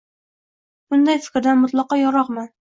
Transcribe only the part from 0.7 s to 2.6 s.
bunday fikrdan mutlaqo yiroqman.